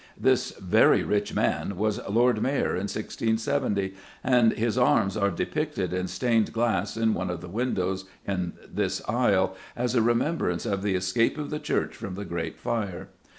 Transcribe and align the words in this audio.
This 0.19 0.49
"very 0.57 1.03
rich 1.03 1.35
man" 1.35 1.77
was 1.77 1.99
Lord 2.09 2.41
Mayor 2.41 2.71
in 2.73 2.89
1670, 2.89 3.93
and 4.23 4.51
his 4.53 4.75
arms 4.75 5.15
are 5.15 5.29
depicted 5.29 5.93
in 5.93 6.07
stained 6.07 6.51
glass 6.51 6.97
on 6.97 7.13
one 7.13 7.29
of 7.29 7.39
the 7.41 7.47
windows 7.47 8.05
of 8.27 8.53
this 8.75 9.03
aisle 9.07 9.55
"as 9.75 9.93
a 9.93 10.01
remembrance 10.01 10.65
of 10.65 10.81
the 10.81 10.95
escape 10.95 11.37
of 11.37 11.51
the 11.51 11.59
church 11.59 11.95
from 11.95 12.15
the 12.15 12.25
Great 12.25 12.57
Fire." 12.57 13.09